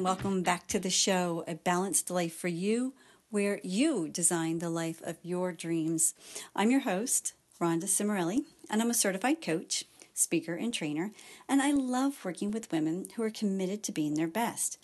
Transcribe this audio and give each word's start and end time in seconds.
and 0.00 0.06
welcome 0.06 0.42
back 0.42 0.66
to 0.66 0.78
the 0.78 0.88
show, 0.88 1.44
A 1.46 1.56
Balanced 1.56 2.08
Life 2.08 2.34
for 2.34 2.48
You, 2.48 2.94
where 3.28 3.60
you 3.62 4.08
design 4.08 4.58
the 4.58 4.70
life 4.70 5.02
of 5.04 5.18
your 5.22 5.52
dreams. 5.52 6.14
I'm 6.56 6.70
your 6.70 6.80
host, 6.80 7.34
Rhonda 7.60 7.84
Cimarelli, 7.84 8.44
and 8.70 8.80
I'm 8.80 8.88
a 8.88 8.94
certified 8.94 9.42
coach, 9.42 9.84
speaker, 10.14 10.54
and 10.54 10.72
trainer, 10.72 11.10
and 11.46 11.60
I 11.60 11.72
love 11.72 12.24
working 12.24 12.50
with 12.50 12.72
women 12.72 13.08
who 13.14 13.22
are 13.22 13.28
committed 13.28 13.82
to 13.82 13.92
being 13.92 14.14
their 14.14 14.26
best. 14.26 14.78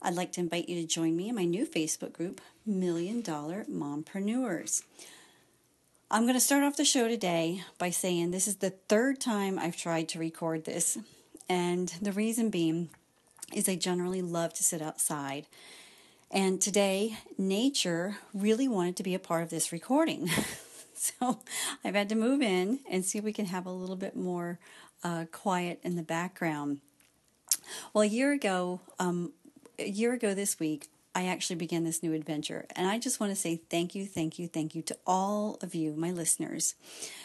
I'd 0.00 0.14
like 0.14 0.30
to 0.34 0.40
invite 0.40 0.68
you 0.68 0.80
to 0.80 0.86
join 0.86 1.16
me 1.16 1.28
in 1.28 1.34
my 1.34 1.44
new 1.44 1.66
Facebook 1.66 2.12
group, 2.12 2.40
Million 2.64 3.20
Dollar 3.20 3.64
Mompreneurs. 3.68 4.84
I'm 6.08 6.22
going 6.22 6.34
to 6.34 6.40
start 6.40 6.62
off 6.62 6.76
the 6.76 6.84
show 6.84 7.08
today 7.08 7.64
by 7.78 7.90
saying 7.90 8.30
this 8.30 8.46
is 8.46 8.58
the 8.58 8.70
third 8.70 9.20
time 9.20 9.58
I've 9.58 9.76
tried 9.76 10.08
to 10.10 10.20
record 10.20 10.66
this, 10.66 10.98
and 11.48 11.88
the 12.00 12.12
reason 12.12 12.48
being 12.48 12.90
is 13.54 13.68
I 13.68 13.76
generally 13.76 14.22
love 14.22 14.54
to 14.54 14.62
sit 14.62 14.82
outside. 14.82 15.46
And 16.30 16.60
today, 16.60 17.18
nature 17.36 18.16
really 18.32 18.66
wanted 18.66 18.96
to 18.96 19.02
be 19.02 19.14
a 19.14 19.18
part 19.18 19.42
of 19.42 19.50
this 19.50 19.72
recording. 19.72 20.30
so 20.94 21.40
I've 21.84 21.94
had 21.94 22.08
to 22.08 22.14
move 22.14 22.40
in 22.40 22.80
and 22.90 23.04
see 23.04 23.18
if 23.18 23.24
we 23.24 23.32
can 23.32 23.46
have 23.46 23.66
a 23.66 23.70
little 23.70 23.96
bit 23.96 24.16
more 24.16 24.58
uh, 25.04 25.26
quiet 25.30 25.80
in 25.82 25.96
the 25.96 26.02
background. 26.02 26.80
Well, 27.92 28.02
a 28.02 28.06
year 28.06 28.32
ago, 28.32 28.80
um, 28.98 29.32
a 29.78 29.88
year 29.88 30.12
ago 30.12 30.32
this 30.32 30.58
week, 30.58 30.88
I 31.14 31.26
actually 31.26 31.56
began 31.56 31.84
this 31.84 32.02
new 32.02 32.14
adventure. 32.14 32.64
And 32.74 32.86
I 32.86 32.98
just 32.98 33.20
want 33.20 33.30
to 33.32 33.36
say 33.36 33.56
thank 33.68 33.94
you, 33.94 34.06
thank 34.06 34.38
you, 34.38 34.48
thank 34.48 34.74
you 34.74 34.82
to 34.82 34.96
all 35.06 35.58
of 35.60 35.74
you, 35.74 35.92
my 35.94 36.10
listeners, 36.10 36.74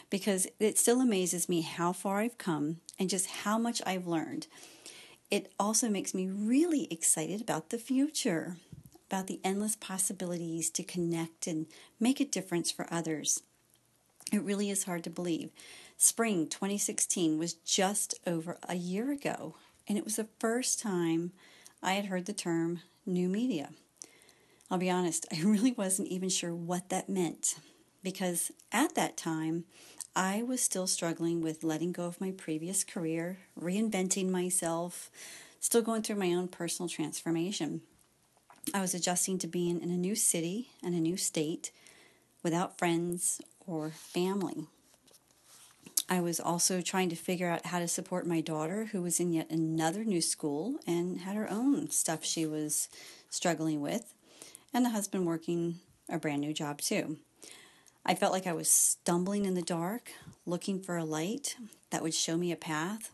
because 0.10 0.48
it 0.60 0.78
still 0.78 1.00
amazes 1.00 1.48
me 1.48 1.62
how 1.62 1.94
far 1.94 2.20
I've 2.20 2.38
come 2.38 2.78
and 3.00 3.10
just 3.10 3.28
how 3.28 3.58
much 3.58 3.82
I've 3.86 4.06
learned 4.06 4.48
it 5.30 5.52
also 5.60 5.90
makes 5.90 6.14
me 6.14 6.28
really 6.28 6.88
excited 6.92 7.42
about 7.42 7.70
the 7.70 7.78
future, 7.78 8.58
about 9.10 9.28
the 9.28 9.40
endless 9.44 9.76
possibilities 9.76 10.70
to 10.72 10.84
connect 10.84 11.48
and 11.48 11.68
make 12.00 12.20
a 12.20 12.26
difference 12.26 12.72
for 12.72 12.88
others. 12.92 13.42
It 14.32 14.44
really 14.44 14.70
is 14.70 14.84
hard 14.84 15.04
to 15.06 15.10
believe. 15.10 15.52
Spring 15.98 16.48
2016 16.48 17.38
was 17.38 17.54
just 17.54 18.16
over 18.26 18.58
a 18.68 18.76
year 18.76 19.12
ago, 19.12 19.56
and 19.88 19.98
it 19.98 20.04
was 20.04 20.18
the 20.18 20.28
first 20.40 20.80
time 20.80 21.32
I 21.82 21.94
had 21.94 22.06
heard 22.06 22.26
the 22.26 22.34
term 22.34 22.82
new 23.06 23.30
media. 23.30 23.70
I'll 24.70 24.78
be 24.78 24.90
honest, 24.90 25.26
I 25.32 25.42
really 25.42 25.72
wasn't 25.72 26.10
even 26.10 26.30
sure 26.30 26.54
what 26.54 26.90
that 26.90 27.10
meant 27.10 27.56
because 28.04 28.52
at 28.72 28.96
that 28.96 29.18
time 29.18 29.66
I 30.18 30.42
was 30.42 30.64
still 30.64 30.88
struggling 30.88 31.42
with 31.42 31.64
letting 31.64 31.92
go 31.92 32.06
of 32.06 32.20
my 32.20 32.32
previous 32.32 32.84
career, 32.84 33.38
reinventing 33.56 34.32
myself, 34.32 35.12
still 35.60 35.84
going 35.84 36.02
through 36.02 36.16
my 36.16 36.34
own 36.34 36.48
personal 36.48 36.90
transformation. 36.90 37.82
I 38.74 38.82
was 38.82 38.96
adjusting 38.96 39.38
to 39.38 39.48
being 39.48 39.80
in 39.80 39.92
a 39.92 39.96
new 39.96 40.16
city 40.16 40.70
and 40.84 40.96
a 40.96 41.00
new 41.00 41.18
state 41.18 41.70
without 42.42 42.80
friends 42.80 43.42
or 43.68 43.92
family. 43.92 44.66
I 46.10 46.20
was 46.20 46.40
also 46.40 46.82
trying 46.82 47.10
to 47.10 47.16
figure 47.16 47.52
out 47.52 47.68
how 47.68 47.78
to 47.78 47.88
support 47.88 48.26
my 48.26 48.42
daughter, 48.42 48.86
who 48.86 49.04
was 49.04 49.20
in 49.20 49.34
yet 49.34 49.52
another 49.52 50.04
new 50.04 50.22
school 50.22 50.80
and 50.88 51.22
had 51.22 51.36
her 51.36 51.48
own 51.48 51.92
stuff 51.92 52.26
she 52.26 52.48
was 52.48 52.90
struggling 53.30 53.82
with, 53.82 54.16
and 54.74 54.84
the 54.84 54.90
husband 54.90 55.28
working 55.28 55.76
a 56.10 56.18
brand 56.18 56.42
new 56.42 56.54
job 56.54 56.82
too. 56.82 57.18
I 58.08 58.16
felt 58.16 58.32
like 58.32 58.48
I 58.48 58.54
was 58.54 58.70
stumbling 58.70 59.46
in 59.46 59.54
the 59.54 59.62
dark, 59.62 60.12
looking 60.46 60.80
for 60.80 60.96
a 60.96 61.04
light 61.04 61.58
that 61.90 62.02
would 62.02 62.14
show 62.14 62.38
me 62.38 62.54
a 62.54 62.56
path, 62.56 63.12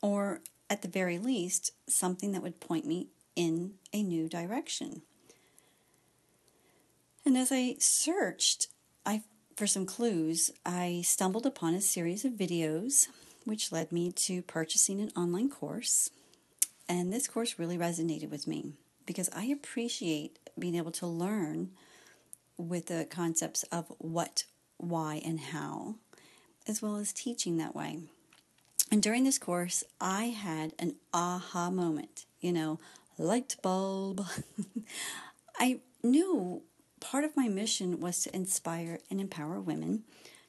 or 0.00 0.40
at 0.70 0.80
the 0.80 0.88
very 0.88 1.18
least, 1.18 1.72
something 1.86 2.32
that 2.32 2.42
would 2.42 2.58
point 2.58 2.86
me 2.86 3.08
in 3.36 3.74
a 3.92 4.02
new 4.02 4.30
direction. 4.30 5.02
And 7.26 7.36
as 7.36 7.52
I 7.52 7.76
searched 7.78 8.68
I, 9.04 9.22
for 9.56 9.66
some 9.66 9.84
clues, 9.84 10.50
I 10.64 11.02
stumbled 11.04 11.44
upon 11.44 11.74
a 11.74 11.82
series 11.82 12.24
of 12.24 12.32
videos 12.32 13.08
which 13.44 13.72
led 13.72 13.92
me 13.92 14.12
to 14.12 14.42
purchasing 14.42 15.00
an 15.00 15.10
online 15.16 15.50
course. 15.50 16.10
And 16.88 17.12
this 17.12 17.28
course 17.28 17.58
really 17.58 17.78
resonated 17.78 18.30
with 18.30 18.46
me 18.46 18.72
because 19.06 19.28
I 19.34 19.44
appreciate 19.44 20.38
being 20.58 20.74
able 20.76 20.92
to 20.92 21.06
learn 21.06 21.70
with 22.60 22.86
the 22.86 23.06
concepts 23.10 23.62
of 23.64 23.92
what, 23.98 24.44
why, 24.76 25.20
and 25.24 25.40
how, 25.40 25.96
as 26.66 26.82
well 26.82 26.96
as 26.96 27.12
teaching 27.12 27.56
that 27.56 27.74
way. 27.74 27.98
And 28.90 29.02
during 29.02 29.24
this 29.24 29.38
course, 29.38 29.84
I 30.00 30.26
had 30.26 30.72
an 30.78 30.96
aha 31.14 31.70
moment, 31.70 32.26
you 32.40 32.52
know, 32.52 32.80
light 33.18 33.56
bulb. 33.62 34.26
I 35.58 35.80
knew 36.02 36.62
part 37.00 37.24
of 37.24 37.36
my 37.36 37.48
mission 37.48 38.00
was 38.00 38.22
to 38.22 38.34
inspire 38.34 38.98
and 39.10 39.20
empower 39.20 39.60
women 39.60 40.02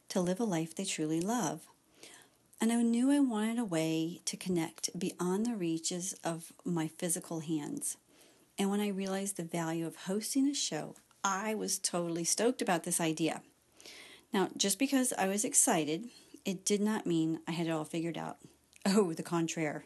to 0.09 0.21
live 0.21 0.39
a 0.39 0.43
life 0.43 0.75
they 0.75 0.85
truly 0.85 1.21
love. 1.21 1.61
And 2.59 2.71
I 2.71 2.81
knew 2.83 3.11
I 3.11 3.19
wanted 3.19 3.57
a 3.57 3.65
way 3.65 4.21
to 4.25 4.37
connect 4.37 4.97
beyond 4.97 5.45
the 5.45 5.55
reaches 5.55 6.13
of 6.23 6.53
my 6.63 6.87
physical 6.87 7.39
hands. 7.39 7.97
And 8.57 8.69
when 8.69 8.81
I 8.81 8.89
realized 8.89 9.37
the 9.37 9.43
value 9.43 9.87
of 9.87 9.95
hosting 9.95 10.47
a 10.47 10.53
show 10.53 10.95
I 11.23 11.55
was 11.55 11.77
totally 11.79 12.23
stoked 12.23 12.61
about 12.61 12.83
this 12.83 12.99
idea. 12.99 13.41
Now, 14.33 14.49
just 14.55 14.79
because 14.79 15.13
I 15.17 15.27
was 15.27 15.43
excited, 15.43 16.09
it 16.45 16.65
did 16.65 16.81
not 16.81 17.05
mean 17.05 17.39
I 17.47 17.51
had 17.51 17.67
it 17.67 17.71
all 17.71 17.85
figured 17.85 18.17
out. 18.17 18.37
Oh, 18.83 19.13
the 19.13 19.21
contraire. 19.21 19.85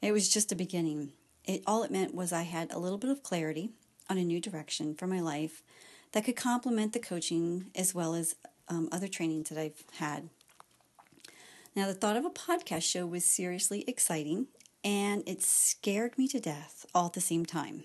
It 0.00 0.12
was 0.12 0.28
just 0.28 0.52
a 0.52 0.56
beginning. 0.56 1.10
It 1.44 1.64
all 1.66 1.82
it 1.82 1.90
meant 1.90 2.14
was 2.14 2.32
I 2.32 2.42
had 2.42 2.70
a 2.70 2.78
little 2.78 2.98
bit 2.98 3.10
of 3.10 3.24
clarity 3.24 3.70
on 4.08 4.16
a 4.16 4.22
new 4.22 4.40
direction 4.40 4.94
for 4.94 5.08
my 5.08 5.18
life 5.18 5.64
that 6.12 6.24
could 6.24 6.36
complement 6.36 6.92
the 6.92 7.00
coaching 7.00 7.72
as 7.74 7.96
well 7.96 8.14
as 8.14 8.36
um, 8.68 8.88
other 8.92 9.08
trainings 9.08 9.48
that 9.48 9.58
I've 9.58 9.82
had. 9.94 10.28
Now, 11.74 11.86
the 11.86 11.94
thought 11.94 12.16
of 12.16 12.24
a 12.24 12.30
podcast 12.30 12.82
show 12.82 13.06
was 13.06 13.24
seriously 13.24 13.82
exciting 13.88 14.46
and 14.84 15.22
it 15.26 15.42
scared 15.42 16.16
me 16.16 16.28
to 16.28 16.38
death 16.38 16.86
all 16.94 17.06
at 17.06 17.14
the 17.14 17.20
same 17.20 17.44
time. 17.44 17.84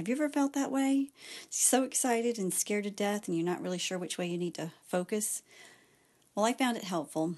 Have 0.00 0.08
you 0.08 0.14
ever 0.14 0.30
felt 0.30 0.54
that 0.54 0.72
way? 0.72 1.10
So 1.50 1.82
excited 1.82 2.38
and 2.38 2.54
scared 2.54 2.84
to 2.84 2.90
death, 2.90 3.28
and 3.28 3.36
you're 3.36 3.44
not 3.44 3.60
really 3.60 3.76
sure 3.76 3.98
which 3.98 4.16
way 4.16 4.28
you 4.28 4.38
need 4.38 4.54
to 4.54 4.72
focus? 4.88 5.42
Well, 6.34 6.46
I 6.46 6.54
found 6.54 6.78
it 6.78 6.84
helpful, 6.84 7.34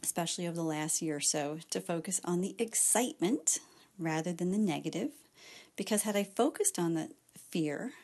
especially 0.00 0.46
over 0.46 0.54
the 0.54 0.62
last 0.62 1.02
year 1.02 1.16
or 1.16 1.20
so, 1.20 1.58
to 1.70 1.80
focus 1.80 2.20
on 2.24 2.40
the 2.40 2.54
excitement 2.56 3.58
rather 3.98 4.32
than 4.32 4.52
the 4.52 4.58
negative. 4.58 5.10
Because 5.74 6.02
had 6.02 6.14
I 6.14 6.22
focused 6.22 6.78
on 6.78 6.94
the 6.94 7.08
fear, 7.50 7.94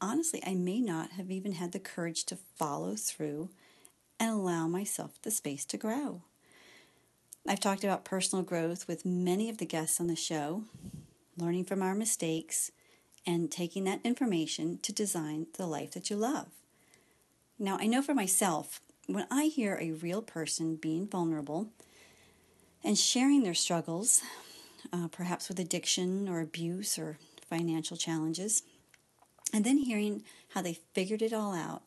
honestly, 0.00 0.42
I 0.46 0.54
may 0.54 0.80
not 0.80 1.10
have 1.10 1.30
even 1.30 1.52
had 1.52 1.72
the 1.72 1.80
courage 1.80 2.24
to 2.24 2.38
follow 2.56 2.96
through 2.96 3.50
and 4.18 4.30
allow 4.30 4.66
myself 4.66 5.20
the 5.20 5.30
space 5.30 5.66
to 5.66 5.76
grow. 5.76 6.22
I've 7.46 7.60
talked 7.60 7.84
about 7.84 8.06
personal 8.06 8.42
growth 8.42 8.88
with 8.88 9.04
many 9.04 9.50
of 9.50 9.58
the 9.58 9.66
guests 9.66 10.00
on 10.00 10.06
the 10.06 10.16
show, 10.16 10.64
learning 11.40 11.64
from 11.64 11.82
our 11.82 11.94
mistakes, 11.94 12.70
and 13.26 13.50
taking 13.50 13.84
that 13.84 14.00
information 14.04 14.78
to 14.78 14.92
design 14.92 15.46
the 15.56 15.66
life 15.66 15.92
that 15.92 16.10
you 16.10 16.16
love. 16.16 16.48
Now, 17.58 17.76
I 17.78 17.86
know 17.86 18.00
for 18.02 18.14
myself, 18.14 18.80
when 19.06 19.26
I 19.30 19.44
hear 19.44 19.76
a 19.80 19.92
real 19.92 20.22
person 20.22 20.76
being 20.76 21.06
vulnerable 21.06 21.68
and 22.82 22.96
sharing 22.96 23.42
their 23.42 23.54
struggles, 23.54 24.22
uh, 24.92 25.08
perhaps 25.08 25.48
with 25.48 25.60
addiction 25.60 26.28
or 26.28 26.40
abuse 26.40 26.98
or 26.98 27.18
financial 27.48 27.96
challenges, 27.96 28.62
and 29.52 29.64
then 29.64 29.78
hearing 29.78 30.22
how 30.50 30.62
they 30.62 30.78
figured 30.94 31.22
it 31.22 31.32
all 31.32 31.52
out, 31.52 31.82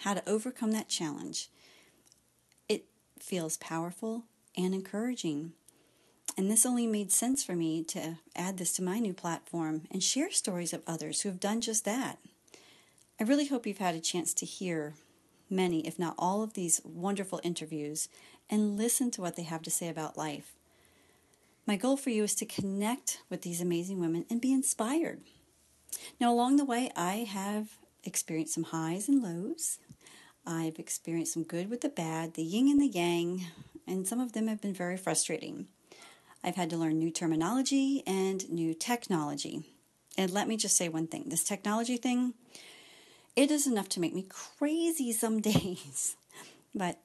how 0.00 0.14
to 0.14 0.28
overcome 0.28 0.72
that 0.72 0.88
challenge, 0.88 1.48
it 2.68 2.84
feels 3.18 3.56
powerful 3.56 4.24
and 4.56 4.74
encouraging. 4.74 5.52
And 6.36 6.50
this 6.50 6.66
only 6.66 6.86
made 6.86 7.10
sense 7.10 7.42
for 7.42 7.54
me 7.54 7.82
to 7.84 8.18
add 8.34 8.58
this 8.58 8.72
to 8.72 8.82
my 8.82 8.98
new 8.98 9.14
platform 9.14 9.82
and 9.90 10.02
share 10.02 10.30
stories 10.30 10.74
of 10.74 10.82
others 10.86 11.22
who 11.22 11.30
have 11.30 11.40
done 11.40 11.62
just 11.62 11.84
that. 11.86 12.18
I 13.18 13.24
really 13.24 13.46
hope 13.46 13.66
you've 13.66 13.78
had 13.78 13.94
a 13.94 14.00
chance 14.00 14.34
to 14.34 14.46
hear 14.46 14.94
many, 15.48 15.86
if 15.86 15.98
not 15.98 16.14
all, 16.18 16.42
of 16.42 16.52
these 16.52 16.82
wonderful 16.84 17.40
interviews 17.42 18.10
and 18.50 18.76
listen 18.76 19.10
to 19.12 19.22
what 19.22 19.36
they 19.36 19.44
have 19.44 19.62
to 19.62 19.70
say 19.70 19.88
about 19.88 20.18
life. 20.18 20.52
My 21.66 21.76
goal 21.76 21.96
for 21.96 22.10
you 22.10 22.24
is 22.24 22.34
to 22.36 22.46
connect 22.46 23.22
with 23.30 23.42
these 23.42 23.60
amazing 23.60 23.98
women 23.98 24.26
and 24.28 24.40
be 24.40 24.52
inspired. 24.52 25.20
Now, 26.20 26.32
along 26.32 26.56
the 26.56 26.64
way, 26.64 26.90
I 26.94 27.26
have 27.28 27.78
experienced 28.04 28.54
some 28.54 28.64
highs 28.64 29.08
and 29.08 29.22
lows. 29.22 29.78
I've 30.46 30.78
experienced 30.78 31.32
some 31.32 31.42
good 31.42 31.70
with 31.70 31.80
the 31.80 31.88
bad, 31.88 32.34
the 32.34 32.42
yin 32.42 32.68
and 32.68 32.80
the 32.80 32.86
yang, 32.86 33.46
and 33.86 34.06
some 34.06 34.20
of 34.20 34.32
them 34.32 34.46
have 34.46 34.60
been 34.60 34.74
very 34.74 34.96
frustrating. 34.96 35.66
I've 36.46 36.54
had 36.54 36.70
to 36.70 36.76
learn 36.76 37.00
new 37.00 37.10
terminology 37.10 38.04
and 38.06 38.48
new 38.48 38.72
technology. 38.72 39.64
And 40.16 40.30
let 40.30 40.46
me 40.46 40.56
just 40.56 40.76
say 40.76 40.88
one 40.88 41.08
thing 41.08 41.24
this 41.26 41.42
technology 41.42 41.96
thing, 41.96 42.34
it 43.34 43.50
is 43.50 43.66
enough 43.66 43.88
to 43.90 44.00
make 44.00 44.14
me 44.14 44.24
crazy 44.28 45.12
some 45.12 45.40
days. 45.52 46.16
but 46.72 47.00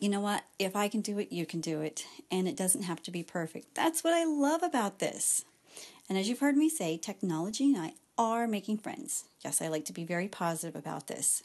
you 0.00 0.08
know 0.08 0.20
what? 0.20 0.44
If 0.58 0.74
I 0.74 0.88
can 0.88 1.02
do 1.02 1.18
it, 1.18 1.30
you 1.30 1.46
can 1.46 1.60
do 1.60 1.82
it. 1.82 2.06
And 2.30 2.48
it 2.48 2.56
doesn't 2.56 2.82
have 2.82 3.02
to 3.04 3.10
be 3.10 3.22
perfect. 3.22 3.74
That's 3.74 4.02
what 4.02 4.14
I 4.14 4.24
love 4.24 4.62
about 4.62 4.98
this. 4.98 5.44
And 6.08 6.18
as 6.18 6.28
you've 6.28 6.40
heard 6.40 6.56
me 6.56 6.68
say, 6.68 6.96
technology 6.96 7.72
and 7.72 7.80
I 7.80 7.92
are 8.18 8.46
making 8.46 8.78
friends. 8.78 9.24
Yes, 9.44 9.60
I 9.60 9.68
like 9.68 9.84
to 9.86 9.92
be 9.92 10.04
very 10.04 10.28
positive 10.28 10.76
about 10.76 11.06
this. 11.08 11.42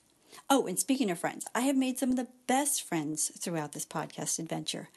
Oh, 0.49 0.67
and 0.67 0.79
speaking 0.79 1.11
of 1.11 1.19
friends, 1.19 1.45
I 1.53 1.61
have 1.61 1.75
made 1.75 1.97
some 1.97 2.11
of 2.11 2.15
the 2.15 2.27
best 2.47 2.83
friends 2.83 3.31
throughout 3.37 3.73
this 3.73 3.85
podcast 3.85 4.39
adventure. 4.39 4.89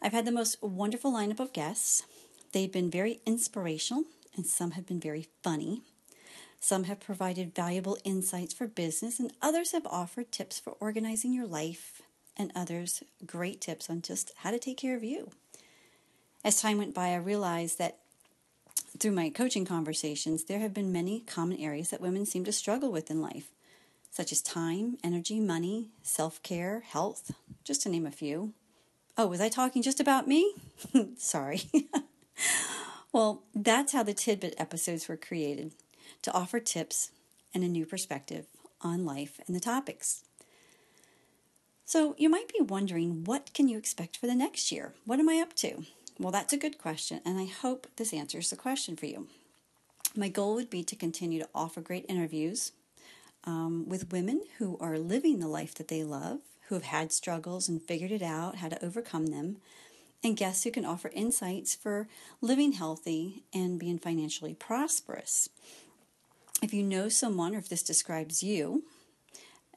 I've 0.00 0.12
had 0.12 0.24
the 0.24 0.32
most 0.32 0.62
wonderful 0.62 1.12
lineup 1.12 1.40
of 1.40 1.52
guests. 1.52 2.04
They've 2.52 2.70
been 2.70 2.90
very 2.90 3.20
inspirational, 3.26 4.04
and 4.36 4.46
some 4.46 4.72
have 4.72 4.86
been 4.86 5.00
very 5.00 5.28
funny. 5.42 5.82
Some 6.60 6.84
have 6.84 7.00
provided 7.00 7.54
valuable 7.54 7.98
insights 8.04 8.54
for 8.54 8.66
business, 8.66 9.18
and 9.18 9.32
others 9.42 9.72
have 9.72 9.86
offered 9.86 10.30
tips 10.30 10.58
for 10.58 10.76
organizing 10.80 11.32
your 11.32 11.46
life, 11.46 12.02
and 12.36 12.52
others 12.54 13.02
great 13.26 13.60
tips 13.60 13.90
on 13.90 14.02
just 14.02 14.32
how 14.38 14.50
to 14.50 14.58
take 14.58 14.76
care 14.76 14.96
of 14.96 15.04
you. 15.04 15.30
As 16.44 16.60
time 16.60 16.78
went 16.78 16.94
by, 16.94 17.08
I 17.08 17.16
realized 17.16 17.78
that 17.78 17.98
through 18.98 19.12
my 19.12 19.30
coaching 19.30 19.64
conversations, 19.64 20.44
there 20.44 20.60
have 20.60 20.72
been 20.72 20.92
many 20.92 21.20
common 21.20 21.58
areas 21.58 21.90
that 21.90 22.00
women 22.00 22.24
seem 22.24 22.44
to 22.44 22.52
struggle 22.52 22.90
with 22.90 23.10
in 23.10 23.20
life, 23.20 23.48
such 24.10 24.32
as 24.32 24.40
time, 24.40 24.96
energy, 25.02 25.40
money, 25.40 25.90
self 26.02 26.42
care, 26.42 26.80
health, 26.80 27.32
just 27.64 27.82
to 27.82 27.88
name 27.88 28.06
a 28.06 28.10
few. 28.12 28.54
Oh, 29.20 29.26
was 29.26 29.40
I 29.40 29.48
talking 29.48 29.82
just 29.82 29.98
about 29.98 30.28
me? 30.28 30.54
Sorry. 31.18 31.62
well, 33.12 33.42
that's 33.52 33.92
how 33.92 34.04
the 34.04 34.14
tidbit 34.14 34.54
episodes 34.58 35.08
were 35.08 35.16
created 35.16 35.72
to 36.22 36.32
offer 36.32 36.60
tips 36.60 37.10
and 37.52 37.64
a 37.64 37.68
new 37.68 37.84
perspective 37.84 38.46
on 38.80 39.04
life 39.04 39.40
and 39.48 39.56
the 39.56 39.60
topics. 39.60 40.22
So, 41.84 42.14
you 42.16 42.28
might 42.28 42.46
be 42.46 42.62
wondering 42.62 43.24
what 43.24 43.52
can 43.54 43.66
you 43.66 43.76
expect 43.76 44.16
for 44.16 44.28
the 44.28 44.36
next 44.36 44.70
year? 44.70 44.94
What 45.04 45.18
am 45.18 45.28
I 45.28 45.40
up 45.40 45.54
to? 45.54 45.82
Well, 46.20 46.30
that's 46.30 46.52
a 46.52 46.58
good 46.58 46.78
question, 46.78 47.20
and 47.24 47.40
I 47.40 47.46
hope 47.46 47.88
this 47.96 48.12
answers 48.12 48.50
the 48.50 48.56
question 48.56 48.94
for 48.94 49.06
you. 49.06 49.26
My 50.14 50.28
goal 50.28 50.54
would 50.54 50.70
be 50.70 50.84
to 50.84 50.94
continue 50.94 51.40
to 51.40 51.48
offer 51.54 51.80
great 51.80 52.06
interviews 52.08 52.72
um, 53.44 53.88
with 53.88 54.12
women 54.12 54.42
who 54.58 54.76
are 54.80 54.98
living 54.98 55.40
the 55.40 55.48
life 55.48 55.74
that 55.74 55.88
they 55.88 56.04
love, 56.04 56.40
who 56.68 56.74
have 56.74 56.84
had 56.84 57.12
struggles 57.12 57.68
and 57.68 57.82
figured 57.82 58.10
it 58.10 58.22
out, 58.22 58.56
how 58.56 58.68
to 58.68 58.84
overcome 58.84 59.28
them, 59.28 59.56
and 60.22 60.36
guests 60.36 60.64
who 60.64 60.70
can 60.70 60.84
offer 60.84 61.10
insights 61.14 61.74
for 61.74 62.08
living 62.40 62.72
healthy 62.72 63.42
and 63.54 63.78
being 63.78 63.98
financially 63.98 64.54
prosperous. 64.54 65.48
If 66.62 66.74
you 66.74 66.82
know 66.82 67.08
someone 67.08 67.54
or 67.54 67.58
if 67.58 67.68
this 67.68 67.82
describes 67.82 68.42
you, 68.42 68.82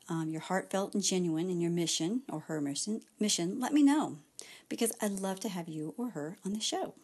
um, 0.09 0.29
you're 0.29 0.41
heartfelt 0.41 0.93
and 0.93 1.03
genuine 1.03 1.49
in 1.49 1.61
your 1.61 1.71
mission 1.71 2.23
or 2.27 2.41
her 2.41 2.59
mission, 2.59 3.01
mission, 3.19 3.59
let 3.59 3.71
me 3.71 3.83
know 3.83 4.17
because 4.67 4.91
I'd 5.01 5.11
love 5.11 5.39
to 5.41 5.49
have 5.49 5.69
you 5.69 5.93
or 5.97 6.09
her 6.09 6.37
on 6.43 6.53
the 6.53 6.59
show. 6.59 6.95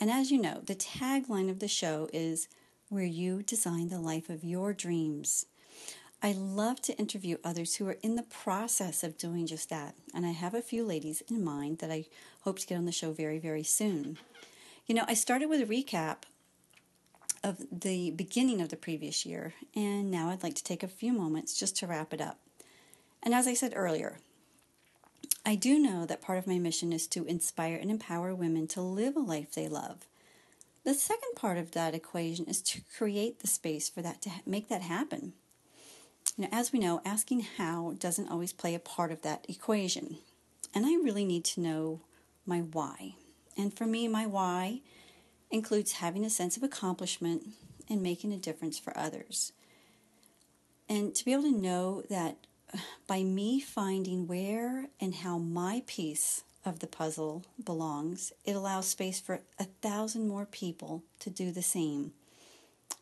And 0.00 0.10
as 0.10 0.32
you 0.32 0.40
know, 0.40 0.60
the 0.64 0.74
tagline 0.74 1.50
of 1.50 1.60
the 1.60 1.68
show 1.68 2.08
is 2.12 2.48
Where 2.88 3.04
You 3.04 3.42
Design 3.42 3.88
the 3.88 4.00
Life 4.00 4.28
of 4.28 4.42
Your 4.42 4.72
Dreams. 4.72 5.46
I 6.24 6.32
love 6.32 6.80
to 6.82 6.96
interview 6.96 7.36
others 7.44 7.74
who 7.74 7.86
are 7.86 7.98
in 8.02 8.16
the 8.16 8.22
process 8.22 9.04
of 9.04 9.18
doing 9.18 9.46
just 9.46 9.68
that. 9.68 9.94
And 10.14 10.24
I 10.24 10.30
have 10.30 10.54
a 10.54 10.62
few 10.62 10.82
ladies 10.82 11.22
in 11.28 11.44
mind 11.44 11.80
that 11.80 11.90
I 11.90 12.06
hope 12.44 12.58
to 12.60 12.66
get 12.66 12.78
on 12.78 12.86
the 12.86 12.92
show 12.92 13.12
very, 13.12 13.38
very 13.38 13.62
soon. 13.62 14.16
You 14.86 14.94
know, 14.94 15.04
I 15.06 15.12
started 15.12 15.50
with 15.50 15.60
a 15.60 15.66
recap 15.66 16.22
of 17.42 17.58
the 17.70 18.10
beginning 18.12 18.62
of 18.62 18.70
the 18.70 18.76
previous 18.76 19.26
year, 19.26 19.52
and 19.76 20.10
now 20.10 20.30
I'd 20.30 20.42
like 20.42 20.54
to 20.54 20.64
take 20.64 20.82
a 20.82 20.88
few 20.88 21.12
moments 21.12 21.58
just 21.58 21.76
to 21.76 21.86
wrap 21.86 22.14
it 22.14 22.22
up. 22.22 22.38
And 23.22 23.34
as 23.34 23.46
I 23.46 23.52
said 23.52 23.74
earlier, 23.76 24.16
I 25.44 25.56
do 25.56 25.78
know 25.78 26.06
that 26.06 26.22
part 26.22 26.38
of 26.38 26.46
my 26.46 26.58
mission 26.58 26.90
is 26.90 27.06
to 27.08 27.26
inspire 27.26 27.76
and 27.76 27.90
empower 27.90 28.34
women 28.34 28.66
to 28.68 28.80
live 28.80 29.14
a 29.14 29.20
life 29.20 29.52
they 29.52 29.68
love. 29.68 30.06
The 30.84 30.94
second 30.94 31.34
part 31.36 31.58
of 31.58 31.72
that 31.72 31.94
equation 31.94 32.46
is 32.46 32.62
to 32.62 32.80
create 32.96 33.40
the 33.40 33.46
space 33.46 33.90
for 33.90 34.00
that 34.00 34.22
to 34.22 34.30
make 34.46 34.70
that 34.70 34.80
happen. 34.80 35.34
Know, 36.36 36.48
as 36.50 36.72
we 36.72 36.80
know, 36.80 37.00
asking 37.04 37.46
how 37.58 37.94
doesn't 37.98 38.28
always 38.28 38.52
play 38.52 38.74
a 38.74 38.80
part 38.80 39.12
of 39.12 39.22
that 39.22 39.46
equation. 39.48 40.18
And 40.74 40.84
I 40.84 40.94
really 40.94 41.24
need 41.24 41.44
to 41.46 41.60
know 41.60 42.00
my 42.44 42.58
why. 42.58 43.14
And 43.56 43.72
for 43.72 43.86
me, 43.86 44.08
my 44.08 44.26
why 44.26 44.80
includes 45.50 45.92
having 45.92 46.24
a 46.24 46.30
sense 46.30 46.56
of 46.56 46.64
accomplishment 46.64 47.46
and 47.88 48.02
making 48.02 48.32
a 48.32 48.36
difference 48.36 48.78
for 48.78 48.96
others. 48.98 49.52
And 50.88 51.14
to 51.14 51.24
be 51.24 51.32
able 51.32 51.44
to 51.44 51.52
know 51.52 52.02
that 52.10 52.36
uh, 52.72 52.78
by 53.06 53.22
me 53.22 53.60
finding 53.60 54.26
where 54.26 54.88
and 55.00 55.14
how 55.14 55.38
my 55.38 55.82
piece 55.86 56.42
of 56.64 56.80
the 56.80 56.88
puzzle 56.88 57.44
belongs, 57.62 58.32
it 58.44 58.56
allows 58.56 58.88
space 58.88 59.20
for 59.20 59.40
a 59.58 59.64
thousand 59.82 60.26
more 60.26 60.46
people 60.46 61.04
to 61.20 61.30
do 61.30 61.52
the 61.52 61.62
same, 61.62 62.12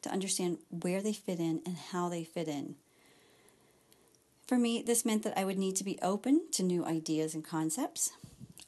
to 0.03 0.11
understand 0.11 0.59
where 0.69 1.01
they 1.01 1.13
fit 1.13 1.39
in 1.39 1.63
and 1.65 1.77
how 1.93 2.09
they 2.11 2.25
fit 2.25 2.49
in. 2.49 2.75
For 4.53 4.59
me, 4.59 4.83
this 4.83 5.07
meant 5.07 5.23
that 5.23 5.39
I 5.39 5.47
would 5.47 5.57
need 5.57 5.77
to 5.77 5.85
be 5.85 5.99
open 6.03 6.43
to 6.53 6.63
new 6.63 6.85
ideas 6.85 7.35
and 7.35 7.43
concepts, 7.43 8.11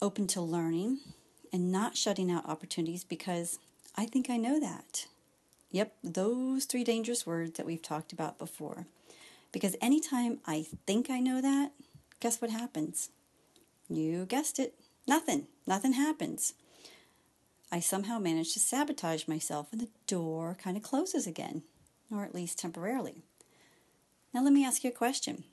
open 0.01 0.25
to 0.29 0.41
learning, 0.41 0.97
and 1.53 1.71
not 1.71 1.95
shutting 1.95 2.31
out 2.31 2.49
opportunities 2.49 3.03
because 3.03 3.59
I 3.95 4.07
think 4.07 4.27
I 4.27 4.37
know 4.37 4.59
that. 4.59 5.05
Yep, 5.69 5.93
those 6.03 6.65
three 6.65 6.83
dangerous 6.83 7.27
words 7.27 7.51
that 7.57 7.67
we've 7.67 7.83
talked 7.83 8.11
about 8.11 8.39
before. 8.39 8.87
Because 9.51 9.75
anytime 9.79 10.39
I 10.47 10.65
think 10.87 11.11
I 11.11 11.19
know 11.19 11.39
that, 11.39 11.71
guess 12.19 12.41
what 12.41 12.49
happens? 12.49 13.11
You 13.87 14.25
guessed 14.25 14.57
it. 14.57 14.73
Nothing. 15.07 15.45
Nothing 15.67 15.93
happens. 15.93 16.55
I 17.71 17.79
somehow 17.79 18.17
manage 18.17 18.53
to 18.53 18.59
sabotage 18.59 19.27
myself 19.27 19.67
and 19.71 19.79
the 19.79 19.89
door 20.07 20.57
kind 20.59 20.77
of 20.77 20.81
closes 20.81 21.27
again, 21.27 21.61
or 22.11 22.23
at 22.23 22.33
least 22.33 22.57
temporarily. 22.57 23.21
Now, 24.33 24.41
let 24.41 24.51
me 24.51 24.65
ask 24.65 24.83
you 24.83 24.89
a 24.89 24.91
question. 24.91 25.43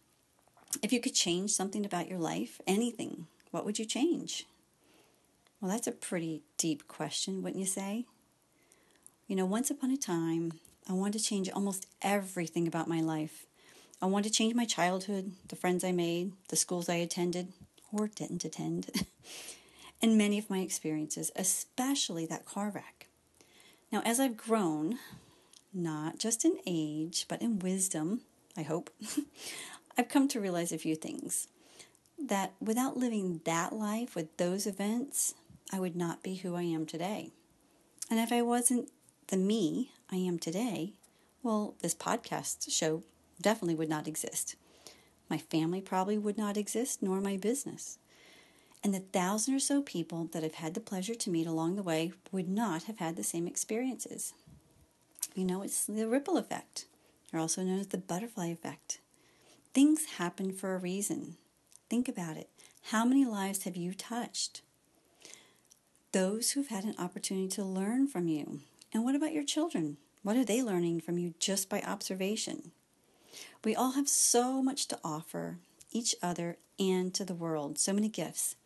If 0.81 0.93
you 0.93 1.01
could 1.01 1.15
change 1.15 1.51
something 1.51 1.85
about 1.85 2.09
your 2.09 2.19
life, 2.19 2.61
anything, 2.67 3.27
what 3.51 3.65
would 3.65 3.79
you 3.79 3.85
change? 3.85 4.47
Well, 5.61 5.71
that's 5.71 5.87
a 5.87 5.93
pretty 5.93 6.43
deep 6.57 6.89
question, 6.89 7.43
wouldn't 7.43 7.61
you 7.61 7.67
say? 7.67 8.07
You 9.29 9.37
know, 9.37 9.45
once 9.45 9.71
upon 9.71 9.91
a 9.91 9.97
time, 9.97 10.53
I 10.89 10.93
wanted 10.93 11.19
to 11.19 11.25
change 11.25 11.49
almost 11.51 11.87
everything 12.01 12.67
about 12.67 12.89
my 12.89 13.01
life. 13.01 13.47
I 14.01 14.07
wanted 14.07 14.29
to 14.29 14.35
change 14.35 14.55
my 14.55 14.65
childhood, 14.65 15.33
the 15.49 15.57
friends 15.57 15.85
I 15.85 15.93
made, 15.93 16.33
the 16.49 16.57
schools 16.57 16.89
I 16.89 16.97
attended 16.97 17.53
or 17.93 18.09
didn't 18.09 18.45
attend, 18.45 18.91
and 20.03 20.19
many 20.19 20.39
of 20.39 20.51
my 20.51 20.59
experiences, 20.59 21.31
especially 21.37 22.27
that 22.27 22.47
car 22.47 22.71
wreck. 22.71 23.07
Now, 23.93 24.01
as 24.05 24.19
I've 24.19 24.37
grown, 24.37 24.99
not 25.73 26.19
just 26.19 26.45
in 26.45 26.59
age, 26.67 27.27
but 27.29 27.43
in 27.43 27.59
wisdom, 27.61 28.23
I 28.57 28.63
hope, 28.63 28.91
I've 29.97 30.09
come 30.09 30.29
to 30.29 30.41
realize 30.41 30.73
a 30.73 30.79
few 30.79 30.95
things. 30.95 31.49
That 32.19 32.53
without 32.61 32.97
living 32.97 33.41
that 33.45 33.73
life 33.73 34.15
with 34.15 34.37
those 34.37 34.67
events, 34.67 35.35
I 35.73 35.81
would 35.81 35.97
not 35.97 36.23
be 36.23 36.37
who 36.37 36.55
I 36.55 36.63
am 36.63 36.87
today. 36.87 37.31
And 38.11 38.21
if 38.21 38.33
I 38.33 38.43
wasn't 38.43 38.91
the 39.29 39.37
me 39.37 39.91
I 40.11 40.17
am 40.17 40.39
today, 40.39 40.93
well, 41.43 41.75
this 41.81 41.95
podcast 41.95 42.71
show 42.71 43.03
definitely 43.41 43.75
would 43.75 43.89
not 43.89 44.07
exist. 44.07 44.55
My 45.29 45.39
family 45.39 45.81
probably 45.81 46.19
would 46.19 46.39
not 46.39 46.57
exist, 46.57 47.03
nor 47.03 47.21
my 47.21 47.37
business. 47.37 47.99
And 48.85 48.93
the 48.93 49.01
thousand 49.01 49.55
or 49.55 49.61
so 49.61 49.81
people 49.81 50.29
that 50.33 50.45
I've 50.45 50.55
had 50.55 50.75
the 50.75 50.81
pleasure 50.81 51.15
to 51.15 51.31
meet 51.31 51.47
along 51.47 51.77
the 51.77 51.83
way 51.83 52.13
would 52.31 52.49
not 52.49 52.85
have 52.85 52.99
had 52.99 53.17
the 53.17 53.25
same 53.25 53.47
experiences. 53.47 54.35
You 55.35 55.45
know, 55.45 55.63
it's 55.63 55.87
the 55.87 56.09
ripple 56.09 56.37
effect, 56.37 56.87
or 57.33 57.41
also 57.41 57.63
known 57.63 57.79
as 57.79 57.89
the 57.89 57.99
butterfly 57.99 58.49
effect. 58.49 58.99
Things 59.75 60.05
happen 60.19 60.53
for 60.53 60.75
a 60.75 60.79
reason. 60.79 61.37
Think 61.89 62.07
about 62.07 62.37
it. 62.37 62.51
How 62.91 63.07
many 63.07 63.25
lives 63.25 63.65
have 63.65 63.75
you 63.75 63.95
touched? 63.95 64.61
Those 66.13 66.51
who've 66.51 66.69
had 66.69 66.85
an 66.85 66.95
opportunity 66.99 67.49
to 67.49 67.65
learn 67.65 68.07
from 68.07 68.29
you. 68.29 68.61
And 68.93 69.03
what 69.03 69.15
about 69.15 69.33
your 69.33 69.45
children? 69.45 69.97
What 70.23 70.37
are 70.37 70.45
they 70.45 70.63
learning 70.63 71.01
from 71.01 71.17
you 71.17 71.33
just 71.39 71.71
by 71.71 71.81
observation? 71.81 72.73
We 73.65 73.75
all 73.75 73.93
have 73.93 74.11
so 74.11 74.63
much 74.63 74.89
to 74.89 74.99
offer 75.03 75.57
each 75.91 76.15
other 76.23 76.59
and 76.79 77.15
to 77.15 77.25
the 77.25 77.33
world, 77.33 77.79
so 77.79 77.95
many 77.95 78.11
gifts. 78.11 78.57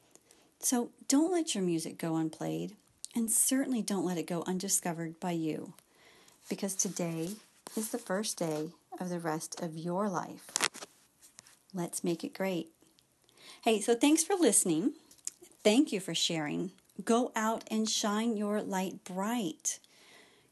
So 0.59 0.91
don't 1.07 1.31
let 1.31 1.55
your 1.55 1.63
music 1.63 1.99
go 1.99 2.17
unplayed, 2.17 2.75
and 3.15 3.31
certainly 3.31 3.81
don't 3.81 4.05
let 4.05 4.19
it 4.19 4.27
go 4.27 4.43
undiscovered 4.47 5.21
by 5.21 5.33
you, 5.33 5.75
because 6.49 6.75
today 6.75 7.31
is 7.77 7.91
the 7.91 7.99
first 7.99 8.39
day 8.39 8.71
of 8.99 9.09
the 9.09 9.21
rest 9.21 9.61
of 9.63 9.77
your 9.77 10.09
life. 10.09 10.47
Let's 11.75 12.05
make 12.05 12.25
it 12.25 12.35
great. 12.35 12.69
Hey, 13.63 13.81
so 13.81 13.95
thanks 13.95 14.23
for 14.23 14.35
listening. 14.35 14.93
Thank 15.63 15.93
you 15.93 16.01
for 16.01 16.15
sharing. 16.15 16.73
Go 17.05 17.33
out 17.37 17.65
and 17.71 17.89
shine 17.89 18.37
your 18.37 18.63
light 18.63 19.05
bright. 19.05 19.79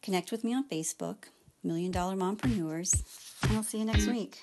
Connect 0.02 0.30
with 0.30 0.44
me 0.44 0.54
on 0.54 0.68
Facebook, 0.68 1.24
Million 1.62 1.90
Dollar 1.90 2.14
Mompreneurs 2.14 3.02
and 3.42 3.56
I'll 3.56 3.62
see 3.62 3.78
you 3.78 3.84
next 3.84 4.06
week. 4.06 4.38